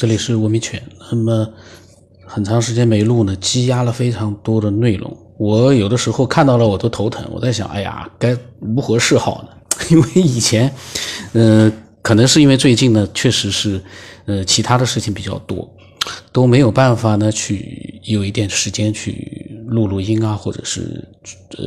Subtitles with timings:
[0.00, 0.82] 这里是文明犬。
[1.10, 1.46] 那么
[2.24, 5.14] 很长时间没录呢，积压了非常多的内容。
[5.36, 9.50] 我有的时候看到了我都头疼，我在想，哎呀，该如何是好呢？
[9.92, 10.74] 因为以前，
[11.34, 13.78] 呃，可能是因为最近呢，确实是，
[14.24, 15.70] 呃，其他的事情比较多，
[16.32, 21.06] 都没有办法呢去有一点时间去录录音啊，或者是，
[21.58, 21.64] 呃，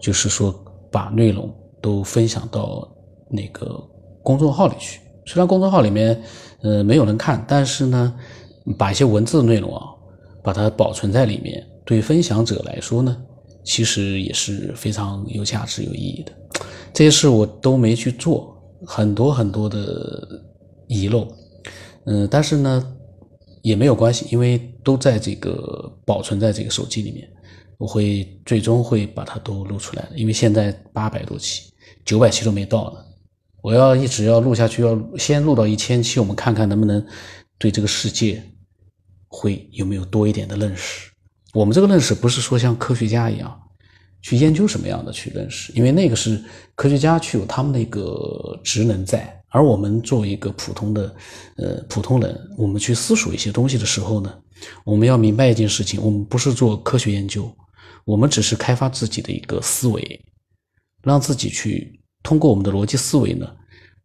[0.00, 0.52] 就是说
[0.90, 1.48] 把内容
[1.80, 2.90] 都分享到
[3.30, 3.80] 那个
[4.24, 4.98] 公众号里去。
[5.24, 6.20] 虽然公众号里面，
[6.62, 8.14] 呃，没有人看，但是呢，
[8.76, 9.82] 把一些文字内容啊，
[10.42, 13.16] 把它保存在里面，对分享者来说呢，
[13.64, 16.32] 其实也是非常有价值、有意义的。
[16.92, 20.26] 这些事我都没去做，很多很多的
[20.86, 21.26] 遗漏，
[22.04, 22.96] 嗯，但是呢，
[23.62, 27.26] 也没有关系，因为都在这个保存在这个手机里面，
[27.78, 30.18] 我会最终会把它都录出来的。
[30.18, 31.72] 因为现在八百多期，
[32.04, 32.98] 九百期都没到呢。
[33.62, 37.04] 我要一直要录下去，要先录到一千期，我们看看能不能
[37.58, 38.42] 对这个世界
[39.28, 41.10] 会有没有多一点的认识。
[41.52, 43.60] 我们这个认识不是说像科学家一样
[44.22, 46.42] 去研究什么样的去认识，因为那个是
[46.74, 51.14] 科学家去有他们的一个职能在，而我们作为一个普通的
[51.56, 54.32] 呃普通人，我们去思索一些东西的时候呢，
[54.84, 57.54] 我们要明白一件事情：我们不是做科学研究，
[58.06, 60.24] 我们只是开发自己的一个思维，
[61.02, 61.99] 让自己去。
[62.22, 63.56] 通过我们的逻辑思维呢，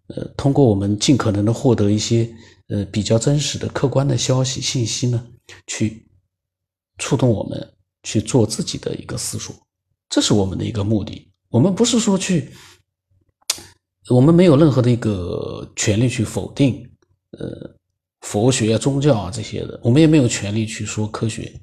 [0.07, 2.33] 呃，通过我们尽可能的获得一些
[2.67, 5.27] 呃比较真实的、客观的消息信息呢，
[5.67, 6.07] 去
[6.97, 9.53] 触动我们去做自己的一个思索，
[10.09, 11.29] 这是我们的一个目的。
[11.49, 12.51] 我们不是说去，
[14.09, 16.89] 我们没有任何的一个权利去否定
[17.31, 17.75] 呃
[18.21, 21.53] 佛学啊、宗教啊这些的，我们也没有权利去说科学，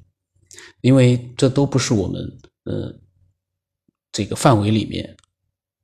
[0.81, 2.93] 因为这都不是我们呃
[4.11, 5.17] 这个范围里面。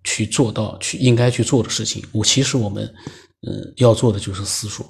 [0.10, 2.84] 去做到去应该去做的事情，我其实我们，
[3.48, 4.84] 嗯，要做的就是思索，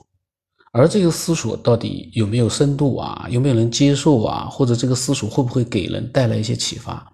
[0.72, 7.06] 而这个思索到底有没有深度啊，有没有人接受啊，或者这个思索会不会给人带来一些启发？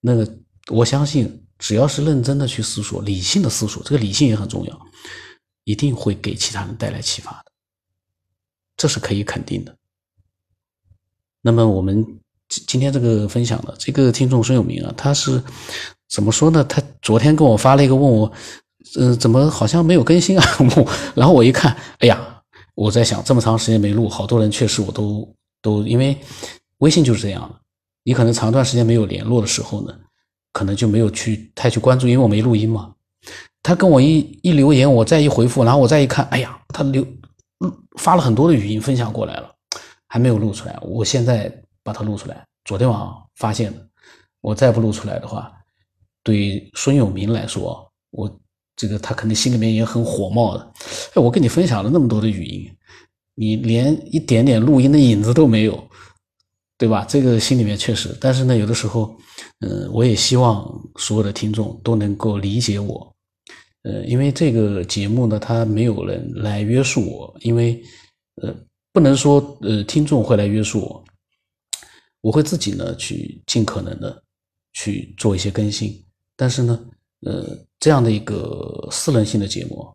[0.00, 0.28] 那个
[0.66, 4.86] 我相信，只要是认真的去思索，理性的思索，这个理性也很重要，
[5.62, 7.52] 一定会给其他人带来启发的，
[8.76, 9.76] 这是可以肯定的。
[11.40, 12.04] 那么我们
[12.48, 15.40] 今天这个分享的这个听众孙有明啊，他是。
[16.14, 16.62] 怎么说呢？
[16.62, 18.30] 他昨天跟我发了一个问我，
[19.00, 20.44] 呃，怎么好像没有更新啊？
[21.16, 22.40] 然后我一看，哎呀，
[22.76, 25.28] 我在想，这么长时间没录，好多人确实我都
[25.60, 26.16] 都因为
[26.78, 27.52] 微信就是这样，
[28.04, 29.92] 你可能长段时间没有联络的时候呢，
[30.52, 32.92] 可能就没有去太去关注，因为我没录音嘛。
[33.60, 37.04] 他跟我一一留言，我再一回复，然后我再一看，哎呀，他留
[37.98, 39.50] 发了很多的语音分享过来了，
[40.06, 42.44] 还没有录出来，我现在把它录出来。
[42.64, 43.84] 昨天晚上发现的，
[44.42, 45.50] 我再不录出来的话。
[46.24, 48.40] 对孙永明来说，我
[48.74, 50.72] 这个他肯定心里面也很火冒的。
[51.14, 52.68] 哎，我跟你分享了那么多的语音，
[53.34, 55.88] 你连一点点录音的影子都没有，
[56.78, 57.04] 对吧？
[57.08, 58.16] 这个心里面确实。
[58.20, 59.14] 但是呢，有的时候，
[59.60, 63.14] 嗯，我也希望所有的听众都能够理解我，
[63.82, 67.80] 呃，因为这个节目呢，它没有人来约束我，因为
[68.42, 68.52] 呃，
[68.92, 71.04] 不能说呃，听众会来约束我，
[72.22, 74.22] 我会自己呢去尽可能的
[74.72, 76.02] 去做一些更新。
[76.36, 76.84] 但是呢，
[77.20, 77.46] 呃，
[77.78, 79.86] 这样的一个私人性的节目，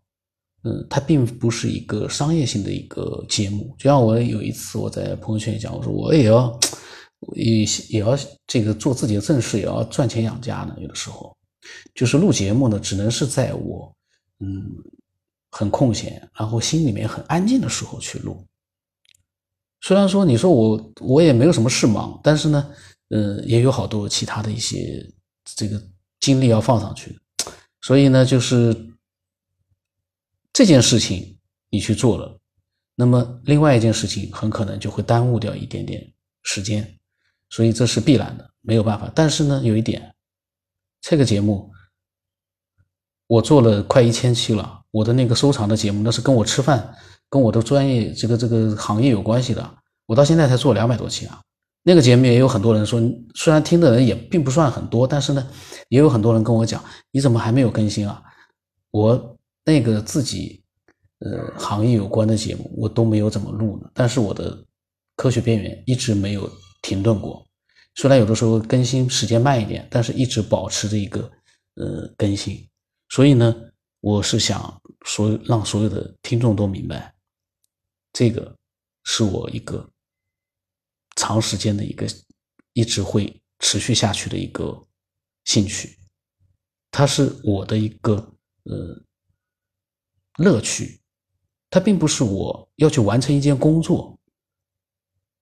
[0.63, 3.75] 嗯，它并不是一个商业性的一个节目。
[3.77, 6.59] 就像我有一次我在朋友圈也讲，我说我也要
[7.35, 8.17] 也也要
[8.47, 10.75] 这个做自己的正事，也要赚钱养家呢。
[10.79, 11.35] 有的时候，
[11.93, 13.93] 就是录节目呢，只能是在我
[14.39, 14.65] 嗯
[15.51, 18.45] 很空闲，然后心里面很安静的时候去录。
[19.81, 22.71] 虽然说你说我我也没有什么事忙，但是呢，
[23.09, 25.05] 呃，也有好多其他的一些
[25.57, 25.81] 这个。
[26.19, 27.17] 精力要放上去，
[27.81, 28.75] 所以呢，就是
[30.51, 31.37] 这件事情
[31.69, 32.39] 你去做了，
[32.95, 36.11] 那么另外一件事情很可能就会耽误掉一点点
[36.43, 36.99] 时间，
[37.49, 39.11] 所以这是必然的，没有办法。
[39.15, 40.13] 但是呢，有一点，
[40.99, 41.71] 这个节目
[43.27, 46.95] 我做了快一千期了，我的那个收藏的节目，那是跟我吃饭、
[47.29, 51.41] 跟我的专业这个这个行业有关系的，我到现在才做两百多期啊。
[51.81, 53.01] 那个节目也有很多人说，
[53.33, 55.49] 虽然听的人也并不算很多，但是呢，
[55.87, 58.21] 也有很多人跟我讲，你怎么还没有更新啊？
[58.91, 60.61] 我那个自己
[61.19, 63.89] 呃行业有关的节目，我都没有怎么录呢。
[63.93, 64.61] 但是我的
[65.15, 67.47] 科学边缘一直没有停顿过，
[67.95, 71.21] 虽然有的时候更新时间慢一点，但是一直保持着一个
[71.75, 72.61] 呃更新。
[73.07, 73.55] 所以呢，
[74.01, 77.13] 我是想说，让所有的听众都明白，
[78.11, 78.53] 这个
[79.05, 79.89] 是我一个。
[81.19, 82.07] 长时间的一个
[82.71, 84.87] 一直会持续下去的一个
[85.43, 85.99] 兴趣，
[86.89, 88.13] 它是我的一个
[88.63, 89.03] 呃
[90.37, 91.01] 乐趣，
[91.69, 94.17] 它并不是我要去完成一件工作，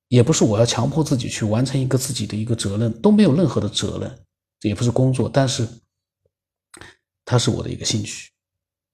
[0.07, 4.25] 也不是我要强迫自己去完成一个自己的一个责任，都没有任何的责任，
[4.61, 5.67] 也不是工作，但是
[7.23, 8.31] 它是我的一个兴趣，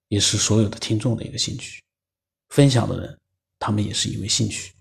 [0.09, 1.81] 也是所有的听众的一个兴趣。
[2.49, 3.17] 分享的人，
[3.57, 4.73] 他们也是因为兴趣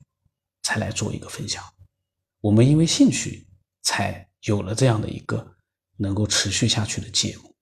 [0.62, 1.62] 才来做一个分享，
[2.42, 3.46] 我们因为兴趣
[3.82, 5.54] 才有了这样的一个
[5.96, 7.54] 能够持续下去的节目，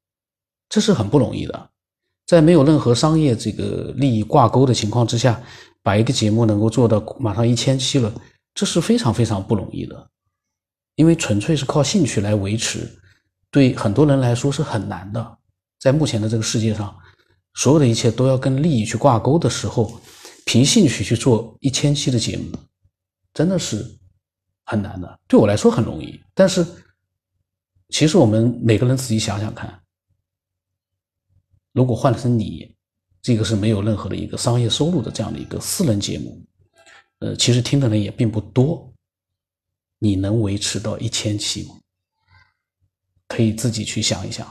[0.69, 1.71] 这是很不容易的。
[2.27, 5.41] 在没有任何商业这个利益挂钩的情况之下，
[5.82, 8.12] 把一个节目能够做到马上一千期了，
[8.55, 10.11] 这是非常非常不容易的。
[10.94, 12.88] 因为纯粹是靠兴趣来维持，
[13.50, 15.38] 对很多人来说是很难的。
[15.79, 16.97] 在目前的这个世界上，
[17.55, 20.00] 所有的一切都要跟利益去挂钩的时候，
[20.47, 22.56] 凭兴趣去做一千期的节目，
[23.35, 23.99] 真的是
[24.70, 25.20] 很难的。
[25.26, 26.64] 对我来说很容易，但是
[27.88, 29.82] 其实我们每个人自己想想看。
[31.72, 32.72] 如果换成你，
[33.20, 36.40] 这个是没有任何的一个商业收入的这样的一个私人节目，
[37.19, 38.93] 呃，其实听的人也并不多，
[39.99, 41.75] 你能维持到一千期吗？
[43.26, 44.46] 可以自己去想一想。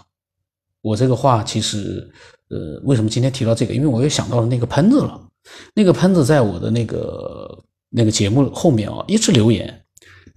[0.82, 2.12] 我这个话其实，
[2.50, 3.74] 呃，为什么今天提到这个？
[3.74, 5.26] 因为我又想到了那个喷子了。
[5.74, 9.86] 那个喷子在我的那个那个节目后面啊，一直留言。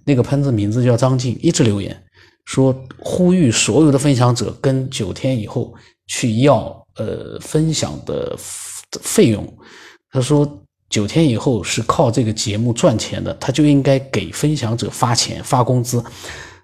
[0.05, 2.03] 那个喷子名字叫张静，一直留言
[2.45, 5.73] 说呼吁所有的分享者跟九天以后。
[6.05, 8.35] 去要呃分享的
[9.01, 9.57] 费用，
[10.09, 10.45] 他说
[10.89, 16.03] 九天以后是靠这个节目赚钱的，他就应该给分享者发钱发工资，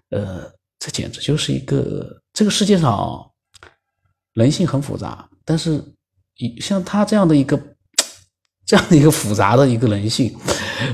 [0.10, 0.42] 呃，
[0.78, 3.32] 这简直就是一个这个世界上
[4.34, 5.82] 人性很复杂，但是
[6.60, 7.58] 像他这样的一个
[8.66, 10.36] 这样的一个复杂的一个人性，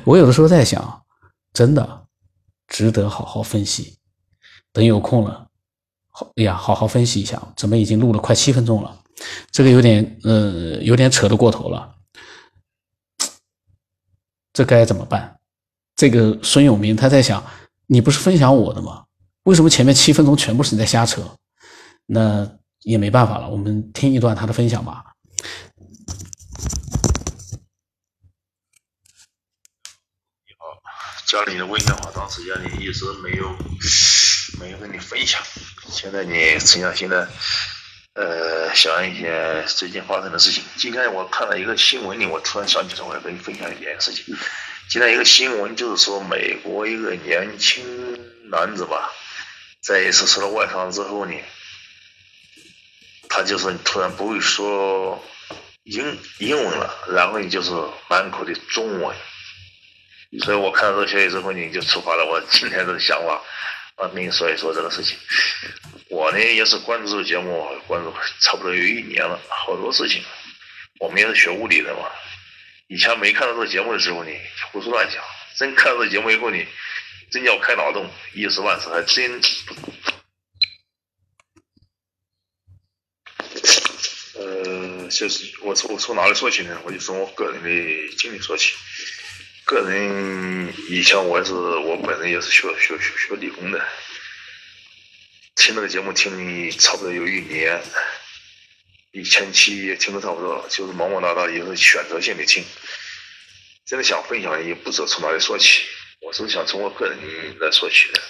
[0.04, 1.02] 我有的时候在想，
[1.52, 2.05] 真的
[2.68, 3.98] 值得好好分析，
[4.72, 5.50] 等有空了。
[6.10, 9.02] 好哎呀，好好分析一下，怎么已经录了快七分钟了？
[9.52, 11.96] 这个有点，呃，有点扯得过头了。
[14.54, 15.40] 这该怎么办？
[15.96, 17.44] 这个孙永明他在想，
[17.88, 19.06] 你不是分享我的吗？
[19.44, 21.38] 为什么前面七分钟全部是你在瞎扯？
[22.06, 22.50] 那
[22.82, 25.14] 也没办法了，我们听一段他的分享吧。
[30.46, 30.66] 你好，
[31.26, 33.56] 家里的问题话，当时家里一直没有。
[34.58, 35.42] 没有跟你分享，
[35.92, 37.28] 现在你沉下心来，
[38.14, 40.64] 呃，想一些最近发生的事情。
[40.78, 44.24] 今天我看了一个新闻里，我突然想起来，我要跟你分享一件事情。
[44.88, 47.84] 今天一个新闻就是说，美国一个年轻
[48.50, 49.12] 男子吧，
[49.82, 51.36] 在一次受了外伤之后呢，
[53.28, 55.22] 他就是突然不会说
[55.84, 57.72] 英英文了，然后就是
[58.10, 59.14] 满口的中文。
[60.40, 63.42] 所以我看到这个消息之后呢，就触发了我今天的想法。
[63.96, 65.18] 啊，跟你说一说这个事情。
[66.10, 70.22] 我呢也是关注这个节目，关注差不多有一年了，好多事情。
[71.00, 72.12] 我们也是学物理的嘛，
[72.88, 74.32] 以前没看到这个节目的时候呢，
[74.74, 75.24] 胡说乱讲。
[75.58, 76.58] 真看到这个节目以后呢，
[77.32, 79.42] 真叫开脑洞，一时半时还真。
[84.38, 86.78] 呃，就是我从我从哪里说起呢？
[86.84, 88.74] 我就从我个人的经历说起。
[89.66, 93.84] 个人以前我也是，我本人也是学学学学理工的，
[95.56, 97.82] 听那个节目听差不多有一年，
[99.12, 102.64] 一千期也听的差不多，就是忙忙叨叨也是选择性的听。
[103.88, 105.82] 真的想分享也不知道从哪里说起，
[106.22, 107.18] 我是想从我个人
[107.60, 108.22] 来说起的。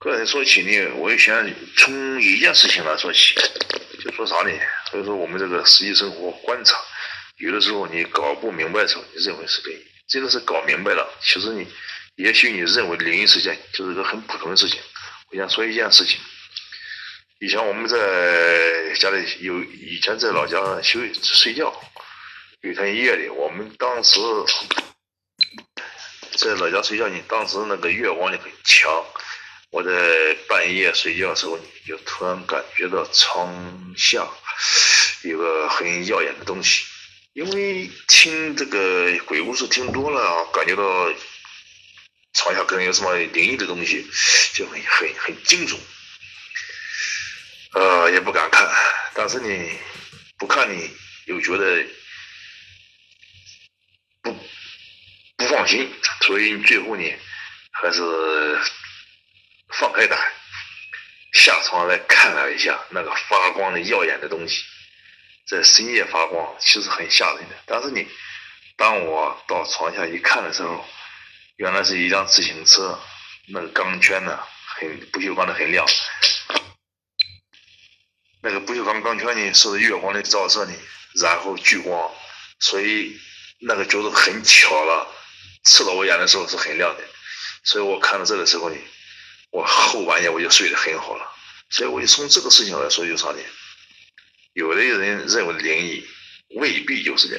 [0.00, 3.36] 个人说起呢，我也想从一件事情来说起，
[4.02, 4.50] 就说啥呢？
[4.90, 6.76] 所以说我们这个实际生活观察，
[7.36, 9.80] 有的时候你搞不明白的时候，你认为是对。
[10.08, 11.66] 真的是搞明白了，其实你，
[12.14, 14.80] 也许你认为灵异事件就是个很普通的事情。
[15.30, 16.20] 我想说一件事情，
[17.40, 21.74] 以前我们在家里有，以前在老家休睡觉，
[22.60, 24.20] 有一天夜里，我们当时
[26.36, 29.04] 在老家睡觉你，当时那个月光就很强，
[29.70, 29.92] 我在
[30.48, 34.24] 半夜睡觉的时候，你就突然感觉到床下
[35.24, 36.84] 有个很耀眼的东西。
[37.36, 40.82] 因为听这个鬼故事听多了，感觉到
[42.32, 44.06] 床下可能有什么灵异的东西，
[44.54, 45.76] 就很很很惊悚。
[47.74, 48.66] 呃，也不敢看，
[49.12, 49.78] 但是你
[50.38, 50.90] 不看你
[51.26, 51.84] 又觉得
[54.22, 54.32] 不
[55.36, 57.04] 不放心，所以最后呢，
[57.70, 58.00] 还是
[59.78, 60.18] 放开胆
[61.34, 64.64] 下床来看了一下那个发光的耀眼的东西。
[65.48, 67.54] 在深夜发光，其实很吓人的。
[67.66, 68.06] 但是你，
[68.76, 70.84] 当我到床下一看的时候，
[71.56, 72.98] 原来是一辆自行车，
[73.48, 74.38] 那个钢圈呢，
[74.76, 75.86] 很不锈钢的很亮。
[78.42, 80.72] 那个不锈钢钢圈呢，受到月光的照射呢，
[81.20, 82.12] 然后聚光，
[82.60, 83.16] 所以
[83.60, 85.06] 那个就是很巧了，
[85.64, 87.04] 刺到我眼的时候是很亮的，
[87.64, 88.76] 所以我看到这个时候呢，
[89.50, 91.32] 我后半夜我就睡得很好了。
[91.70, 93.38] 所以我就从这个事情来说，就啥呢？
[94.56, 96.02] 有的人认为灵异
[96.54, 97.38] 未必就是灵，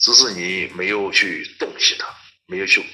[0.00, 2.12] 只是你没有去洞悉它，
[2.46, 2.84] 没有去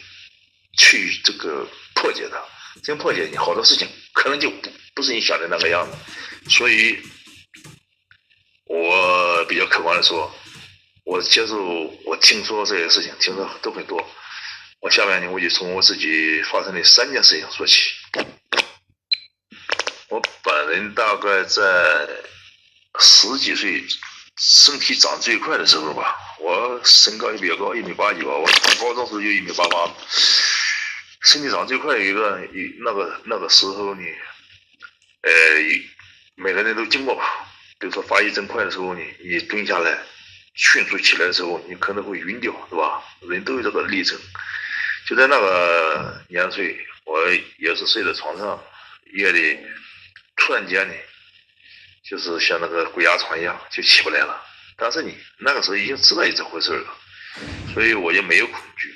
[0.76, 2.36] 去这个破解它。
[2.82, 5.96] 真破解，你好多事情可能就不不是你想的那个样子。
[6.50, 6.98] 所以，
[8.66, 10.30] 我比较客观的说，
[11.06, 11.56] 我接受
[12.04, 13.98] 我听说这些事情，听说都很多。
[14.80, 17.80] 我下面呢，我就从我自己发生的三件事情说起。
[20.10, 22.06] 我本人大概在
[23.00, 23.82] 十几岁，
[24.38, 28.30] 身体长最快的时候吧，我身高也比较高，一米八几吧。
[28.30, 29.90] 我上高中时候就一米八八。
[31.24, 34.02] 身体长最快一个，一那个那个时候呢，
[35.22, 35.32] 呃，
[36.36, 37.22] 每个人都经过吧。
[37.78, 39.98] 比如说发育正快的时候呢，你蹲下来，
[40.54, 43.02] 迅速起来的时候，你可能会晕掉，是吧？
[43.28, 44.18] 人都有这个历程。
[45.06, 48.62] 就在那个年岁，我也是睡在床上，
[49.14, 49.58] 夜里
[50.36, 50.94] 突然间呢，
[52.02, 54.44] 就是像那个鬼压床一样，就起不来了。
[54.76, 56.96] 但是你那个时候已经知道有这回事了，
[57.74, 58.94] 所以我就没有恐惧。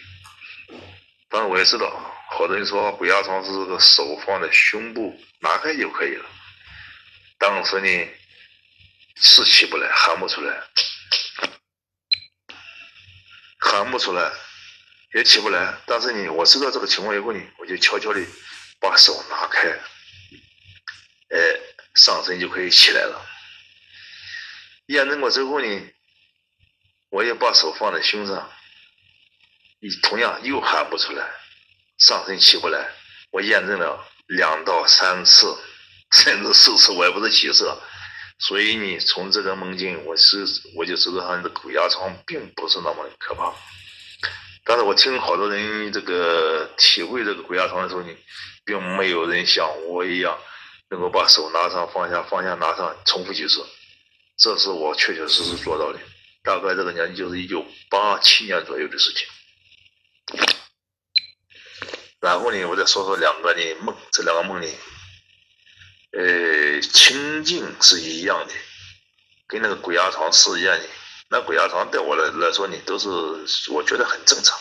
[1.28, 2.11] 当然我也知道。
[2.30, 6.25] 好多人说鬼压床是这个手放在胸部拿开就可以了，
[7.38, 8.08] 当时呢
[9.14, 10.64] 是起不来，喊不出来，
[13.61, 14.32] 喊不出来，
[15.14, 15.76] 也起不来。
[15.87, 18.20] 但是呢，我知道这个情况以后呢，我就悄悄的
[18.80, 21.38] 把手拿开，哎，
[21.94, 23.24] 上身就可以起来了。
[24.86, 25.82] 验证过之后呢，
[27.10, 28.50] 我也把手放在胸上，
[30.02, 31.26] 同样又喊不出来。
[31.98, 32.90] 上身起不来，
[33.30, 35.56] 我验证了两到三次，
[36.10, 37.72] 甚至四次，我也不是几次。
[38.40, 43.54] 所以呢，从这个梦境，我是我就知道他的鬼压床并不是那么可怕。
[44.64, 48.12] 但是我听好多人这个体会这个鬼压床的时候呢，
[48.64, 50.36] 并没有人像我一样
[50.94, 53.66] 能够把手拿上放下放下拿上重复几次，
[54.38, 55.98] 这是我确确实实做到的。
[56.44, 59.26] 大概这个年纪就是一九八七年左右的事情。
[62.20, 64.68] 然后呢，我再说说两个呢梦，这两个梦呢，
[66.12, 68.54] 呃，情境是一样的，
[69.48, 70.84] 跟那个鬼压床是一样的。
[71.28, 73.08] 那鬼压床对我来来说呢，都是
[73.72, 74.56] 我觉得很正常，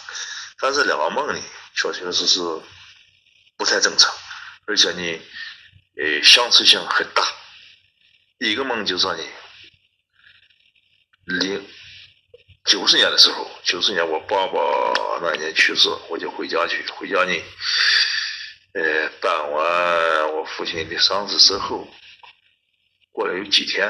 [0.59, 1.39] 但是两个梦呢，
[1.75, 2.39] 确确实实
[3.55, 4.11] 不太正常，
[4.65, 5.21] 而且呢，
[5.97, 7.23] 呃，相似性很大。
[8.39, 9.23] 一个梦就是说呢，
[11.25, 11.67] 零。
[12.65, 14.57] 九十年的时候，九十年我爸爸
[15.21, 16.81] 那年去世，我就回家去。
[16.95, 17.43] 回家呢，
[18.73, 21.85] 呃，办完我父亲的丧事之后，
[23.11, 23.85] 过了有几天，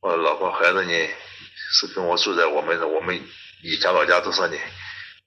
[0.00, 1.08] 我老婆孩子呢
[1.74, 3.14] 是跟我住在我们的我们
[3.62, 4.58] 以前老家都是呢，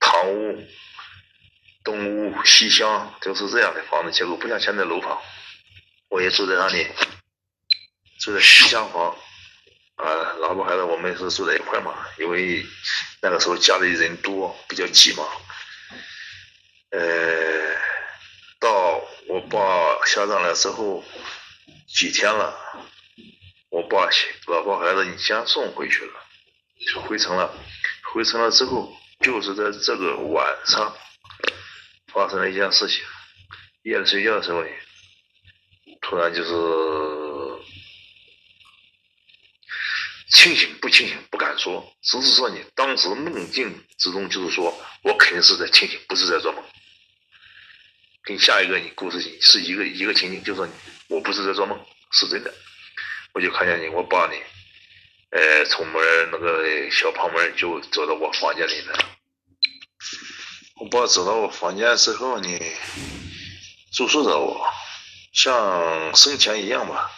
[0.01, 0.67] 堂屋、
[1.87, 5.17] 东屋、西厢，都是这样的房子结构，不像现在楼房。
[6.09, 6.85] 我也住在那里，
[8.19, 9.15] 住在西厢房。
[9.95, 12.65] 啊，老婆孩子，我们是住在一块嘛，因为
[13.21, 15.23] 那个时候家里人多，比较挤嘛。
[16.91, 17.77] 呃，
[18.59, 19.57] 到我爸
[20.05, 21.05] 下葬了之后
[21.87, 22.53] 几天了，
[23.69, 24.09] 我爸
[24.47, 26.13] 老婆孩子你先送回去了，
[26.93, 27.49] 就回城了。
[28.13, 30.93] 回城了之后，就是在这个晚上
[32.17, 33.03] 发生了一件事情。
[33.83, 34.69] 夜里睡觉的时候呢，
[36.01, 36.51] 突然就是。
[40.29, 46.63] 清醒不清醒不敢说，只是说你当时梦境之中，就是说我肯定是在清醒，不是在做梦。
[48.23, 50.67] 跟下一个你故事是一个一个情景，就说
[51.07, 51.79] 我不是在做梦，
[52.11, 52.53] 是真的。
[53.33, 54.33] 我就看见你，我爸呢，
[55.31, 58.87] 呃，从门那个小旁门就走到我房间里面。
[60.79, 62.59] 我爸走到我房间之后呢，
[63.91, 64.67] 注视着我，
[65.33, 67.11] 像生前一样吧。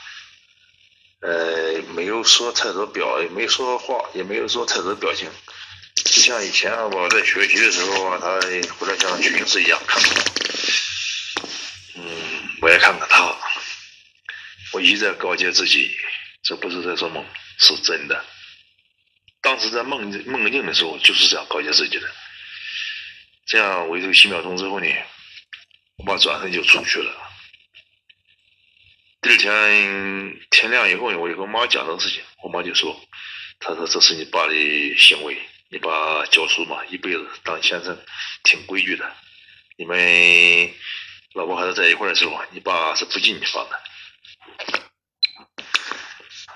[1.22, 5.30] 呃，没有说太多表，也没说话，也没有说太多表情，
[5.96, 8.40] 就像以前我在学习的时候啊，他
[8.78, 10.24] 或者像群士一样看看。
[11.96, 13.36] 嗯，我也看看他。
[14.72, 15.92] 我一再告诫自己，
[16.44, 17.26] 这不是在做梦，
[17.58, 18.24] 是真的。
[19.42, 22.10] 当时在梦梦境的时候，就是这样告诫自己的。
[23.50, 24.88] 这样维持几秒钟之后呢，
[25.98, 27.12] 我爸转身就出去了。
[29.22, 32.96] 第二天天亮以后，我就跟我妈讲这个事情，我妈就说
[33.60, 34.54] ：“她说这是你爸的
[34.98, 35.36] 行为，
[35.72, 38.00] 你爸教书嘛，一辈子当先生，
[38.44, 39.12] 挺规矩的。
[39.78, 40.72] 你们
[41.34, 43.80] 老婆孩子在一块的时候，你爸是不进你房的。”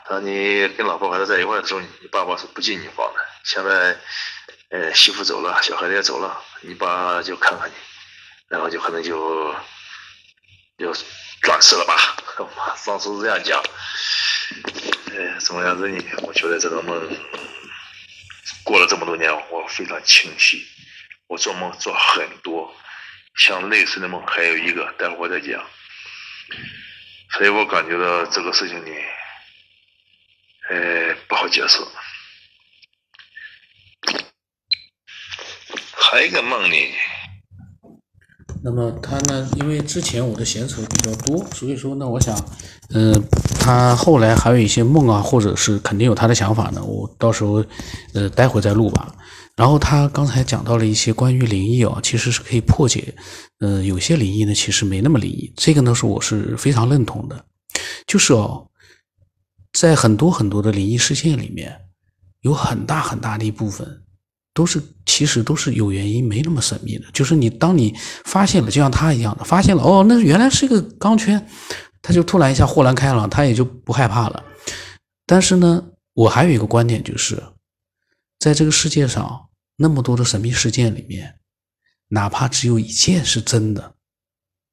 [0.08, 3.20] 当你跟老婆孩子在一块的时候，你爸爸是不进你房的。
[3.46, 4.00] 现在，
[4.74, 7.74] 呃，媳妇走了，小孩子也走了，你爸就看看你，
[8.48, 9.56] 然后就可能就
[10.80, 10.92] 就
[11.44, 11.96] 转世了吧？
[12.40, 13.62] 我上次是这样讲。
[15.14, 16.04] 呃，怎么样子呢？
[16.24, 17.08] 我觉得这个梦
[18.64, 20.66] 过了这么多年，我非常清晰。
[21.28, 22.76] 我做梦做很多，
[23.36, 25.64] 像类似的梦还有一个，待会儿我再讲。
[27.34, 28.92] 所以我感觉到这个事情呢，
[30.72, 31.78] 呃，不好解释。
[36.14, 36.76] 还有一个梦呢。
[38.64, 39.50] 那么他呢？
[39.56, 42.38] 因为之前我的闲扯比较多，所以说呢，我想，
[42.94, 43.20] 嗯，
[43.60, 46.84] 他后来还有一些梦啊，或者是肯定有他的想法呢。
[46.84, 47.66] 我到时候，
[48.14, 49.16] 呃，待会再录吧。
[49.56, 53.16] 然后他刚才讲到了一些关于灵异啊，其实是可以破解。
[53.62, 55.52] 呃，有些灵异呢，其实没那么灵异。
[55.58, 57.44] 这个呢，是我是非常认同的。
[58.06, 58.70] 就是哦，
[59.74, 61.76] 在很多很多的灵异事件里面，
[62.42, 64.03] 有很大很大的一部分。
[64.54, 67.06] 都是其实都是有原因，没那么神秘的。
[67.12, 67.96] 就是你当你
[68.26, 71.48] 发现了，就像他一样的发现了，哦，那原来是一个钢圈，
[72.02, 74.44] 他就突然一下豁然开朗，他也就不害怕了。
[75.26, 75.84] 但是呢，
[76.14, 77.42] 我还有一个观点，就是
[78.38, 81.40] 在这个世界上那么多的神秘事件里面，
[82.10, 83.96] 哪怕只有一件是真的，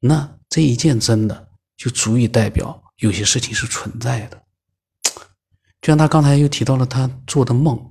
[0.01, 4.43] 那这一件真的就足以代表有些事情是存在的。
[5.81, 7.91] 就像他刚才又提到了他做的梦。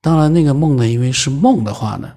[0.00, 2.10] 当然，那个梦呢，因为是梦的话呢，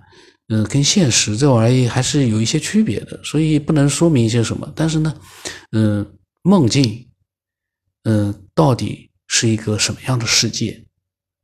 [0.48, 4.72] 嗯，跟现实这玩意还是有一些区别的，所以不能说明一些什么。
[4.76, 5.14] 但是呢，
[5.72, 6.06] 嗯，
[6.44, 7.08] 梦境，
[8.04, 10.86] 嗯，到底是一个什么样的世界，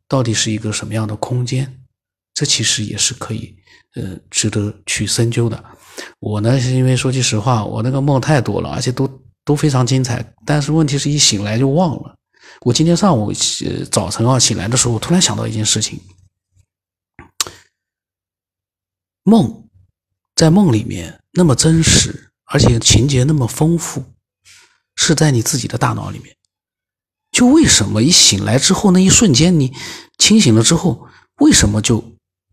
[0.07, 1.81] 到底是一个什么样的空间，
[2.33, 3.55] 这其实也是可以，
[3.95, 5.61] 呃，值得去深究的。
[6.19, 9.09] 我呢，是因为说句实话，我那个梦太多了，而且都
[9.43, 12.15] 都非常精彩，但是问题是一醒来就忘了。
[12.61, 13.31] 我今天上午
[13.65, 15.99] 呃早晨啊醒来的时候，我突然想到一件事情。
[19.23, 19.69] 梦，
[20.35, 24.03] 在梦里面那么真实，而且情节那么丰富，
[24.95, 26.35] 是在你自己的大脑里面。
[27.31, 29.71] 就为什么一醒来之后那一瞬间，你
[30.17, 31.07] 清醒了之后，
[31.41, 32.03] 为什么就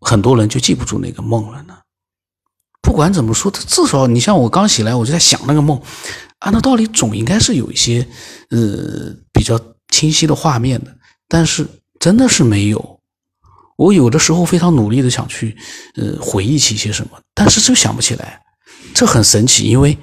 [0.01, 1.79] 很多人就记不住那个梦了呢？
[2.83, 5.81] 不管怎么说，他至少你像我刚醒来，我就在想那个梦，
[6.40, 8.07] 按照道理总应该是有一些
[8.51, 10.96] 呃比较清晰的画面的，
[11.29, 11.66] 但是
[11.99, 13.01] 真的是没有。
[13.77, 15.57] 我有的时候非常努力的想去，
[15.96, 18.40] 呃，回忆起一些什么，但是就想不起来，
[18.94, 19.64] 这很神奇。
[19.64, 19.96] 因为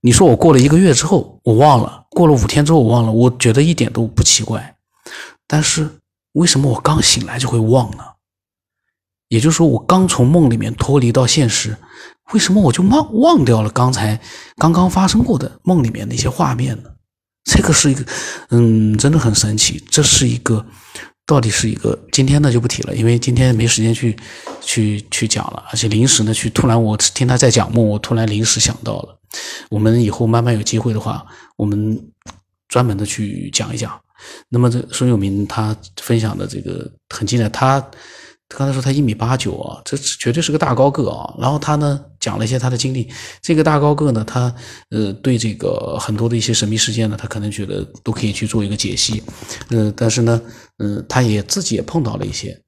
[0.00, 4.74] 你说我过了一个月之后我忘了，过了五天之后我忘了，我觉得一点都不奇怪。
[5.46, 5.88] 但是
[6.32, 8.04] 为什么我刚醒来就会忘呢？
[9.28, 11.76] 也就是说，我刚从梦里面脱离到现实，
[12.32, 14.20] 为什么我就忘忘掉了刚才
[14.56, 16.90] 刚刚发生过的梦里面那些画面呢？
[17.46, 18.04] 这个是一个，
[18.50, 19.82] 嗯，真的很神奇。
[19.90, 20.64] 这是一个。
[21.28, 24.16] 到底是一个今天呢就不提了，因为今天没时间去
[24.60, 29.18] 去去讲了，而且临时呢去突然我听他在讲梦，我突然临时想到了，
[29.68, 32.00] 我们以后慢慢有机会的话，我们
[32.68, 34.00] 专门的去讲一讲。
[34.48, 37.84] 那么这孙友明他分享的这个很精彩，他。
[38.48, 41.34] 他刚才说他一米八九啊，这绝对是个大高个啊。
[41.38, 43.10] 然后他呢讲了一些他的经历。
[43.42, 44.54] 这个大高个呢，他
[44.90, 49.22] 呃对这个很多的一些神秘事件呢，他可能觉得都可以去做一个解析。
[49.70, 50.40] 呃，但是呢，
[50.78, 52.60] 嗯，他也自己也碰到了一些，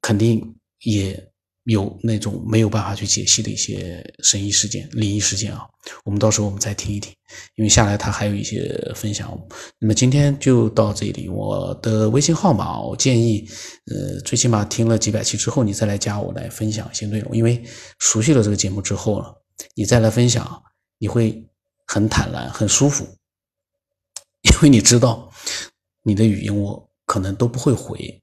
[0.00, 0.54] 肯定
[0.84, 1.31] 也。
[1.64, 5.64] 有那种没有办法去解析的一些神异事件、灵异事件啊，
[6.04, 7.14] 我们到时候我们再听一听，
[7.54, 9.40] 因为下来他还有一些分享。
[9.78, 13.48] 那么今天就到这里，我的微信号码，我建议，
[13.86, 17.62] 呃，最起码听了几百期之后，你再来加我来分享一些内容，因为
[18.00, 19.26] 熟悉了这个节目之后呢，
[19.76, 20.62] 你再来分享，
[20.98, 21.48] 你会
[21.86, 23.06] 很坦然、很舒服，
[24.42, 25.30] 因为你知道
[26.02, 28.20] 你的语音我可能都不会回。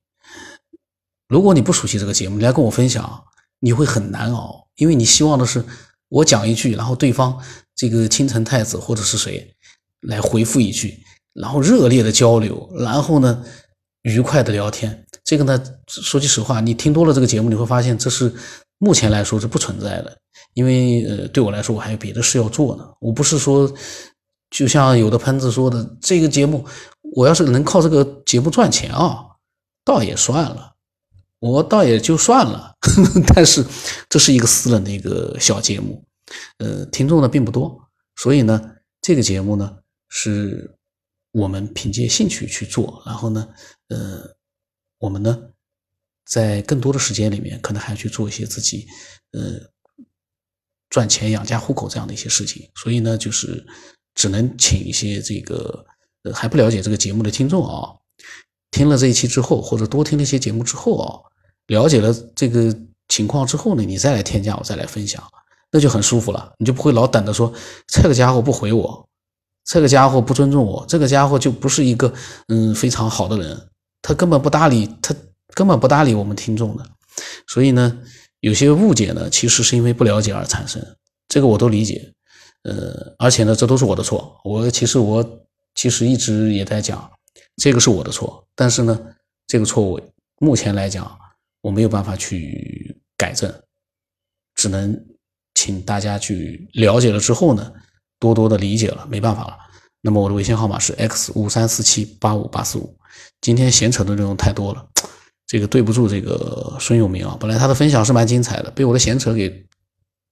[1.29, 3.23] 如果你不熟悉这个节目，你来跟我分享。
[3.59, 5.63] 你会很难熬，因为你希望的是
[6.07, 7.37] 我讲一句，然后对方
[7.75, 9.53] 这个青城太子或者是谁
[10.01, 13.43] 来回复一句，然后热烈的交流，然后呢
[14.03, 15.05] 愉快的聊天。
[15.23, 18.33] 这个呢，说句实话，你听多了这个节目，你会发现这是
[18.79, 20.17] 目前来说是不存在的，
[20.53, 22.85] 因为呃对我来说我还有别的事要做呢。
[22.99, 23.71] 我不是说
[24.49, 26.65] 就像有的喷子说的，这个节目
[27.15, 29.23] 我要是能靠这个节目赚钱啊，
[29.85, 30.68] 倒也算了。
[31.39, 32.75] 我倒也就算了，
[33.33, 33.65] 但是
[34.09, 36.05] 这是一个私人的一个小节目，
[36.57, 37.79] 呃，听众呢并不多，
[38.15, 39.77] 所以呢，这个节目呢
[40.09, 40.75] 是
[41.31, 43.47] 我们凭借兴趣去做，然后呢，
[43.87, 44.35] 呃，
[44.97, 45.39] 我们呢
[46.25, 48.85] 在更多的时间里面，可能还要去做一些自己
[49.31, 49.59] 呃
[50.89, 53.65] 赚钱养家糊口这样的一些事情，所以呢，就是
[54.13, 55.85] 只能请一些这个
[56.23, 57.95] 呃还不了解这个节目的听众啊。
[58.71, 61.09] 听了这一期之后，或者多听了一些节目之后啊，
[61.69, 62.75] 了解了这个
[63.07, 65.23] 情况之后呢，你再来添加我，再来分享，
[65.71, 67.51] 那就很舒服了，你就不会老等着说
[67.87, 69.07] 这个家伙不回我，
[69.65, 72.13] 这个家伙不尊重我，这个家伙就不是一个
[72.47, 73.69] 嗯非常好的人，
[74.01, 75.15] 他根本不搭理他，
[75.53, 76.85] 根本不搭理我们听众的。
[77.47, 77.99] 所以呢，
[78.39, 80.83] 有些误解呢，其实是因为不了解而产生，
[81.27, 82.13] 这个我都理解。
[82.63, 84.39] 呃，而且呢，这都是我的错。
[84.43, 85.25] 我其实我
[85.75, 87.09] 其实一直也在讲，
[87.57, 88.45] 这个是我的错。
[88.55, 88.99] 但是呢，
[89.47, 89.99] 这个错误
[90.39, 91.05] 目前来讲
[91.61, 93.53] 我没有办法去改正，
[94.55, 95.05] 只能
[95.55, 97.71] 请大家去了解了之后呢，
[98.19, 99.57] 多多的理解了，没办法了。
[100.01, 102.97] 那么我的微信号码是 x 五三四七八五八四五。
[103.41, 104.87] 今天闲扯的内容太多了，
[105.45, 107.35] 这个对不住这个孙永明啊。
[107.39, 109.65] 本来他的分享是蛮精彩的，被我的闲扯给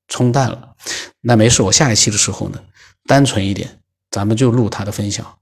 [0.07, 0.75] 冲淡了。
[1.19, 2.63] 那没事，我下一期的时候呢，
[3.05, 5.37] 单纯一点，咱们就录他的分享。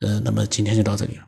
[0.00, 1.26] 呃，那么今天就到这里了。